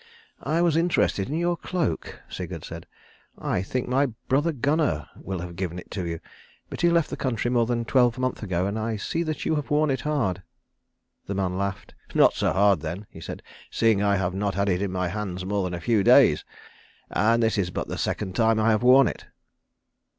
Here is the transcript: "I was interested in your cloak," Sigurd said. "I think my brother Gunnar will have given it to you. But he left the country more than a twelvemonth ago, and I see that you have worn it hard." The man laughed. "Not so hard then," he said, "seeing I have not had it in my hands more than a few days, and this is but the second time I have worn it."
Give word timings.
"I 0.41 0.63
was 0.63 0.75
interested 0.75 1.29
in 1.29 1.37
your 1.37 1.55
cloak," 1.55 2.23
Sigurd 2.27 2.65
said. 2.65 2.87
"I 3.37 3.61
think 3.61 3.87
my 3.87 4.07
brother 4.27 4.51
Gunnar 4.51 5.07
will 5.15 5.37
have 5.41 5.55
given 5.55 5.77
it 5.77 5.91
to 5.91 6.07
you. 6.07 6.19
But 6.71 6.81
he 6.81 6.89
left 6.89 7.11
the 7.11 7.15
country 7.15 7.51
more 7.51 7.67
than 7.67 7.81
a 7.81 7.85
twelvemonth 7.85 8.41
ago, 8.41 8.65
and 8.65 8.79
I 8.79 8.95
see 8.95 9.21
that 9.21 9.45
you 9.45 9.53
have 9.57 9.69
worn 9.69 9.91
it 9.91 10.01
hard." 10.01 10.41
The 11.27 11.35
man 11.35 11.55
laughed. 11.55 11.93
"Not 12.15 12.33
so 12.33 12.51
hard 12.51 12.79
then," 12.79 13.05
he 13.11 13.21
said, 13.21 13.43
"seeing 13.69 14.01
I 14.01 14.15
have 14.15 14.33
not 14.33 14.55
had 14.55 14.69
it 14.69 14.81
in 14.81 14.91
my 14.91 15.07
hands 15.07 15.45
more 15.45 15.61
than 15.65 15.75
a 15.75 15.79
few 15.79 16.03
days, 16.03 16.43
and 17.11 17.43
this 17.43 17.59
is 17.59 17.69
but 17.69 17.87
the 17.87 17.99
second 17.99 18.35
time 18.35 18.59
I 18.59 18.71
have 18.71 18.81
worn 18.81 19.07
it." 19.07 19.27